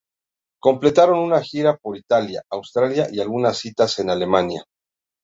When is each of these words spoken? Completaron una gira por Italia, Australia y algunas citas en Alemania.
Completaron 0.59 1.19
una 1.19 1.43
gira 1.43 1.77
por 1.77 1.95
Italia, 1.95 2.41
Australia 2.49 3.07
y 3.11 3.19
algunas 3.19 3.59
citas 3.59 3.99
en 3.99 4.09
Alemania. 4.09 4.63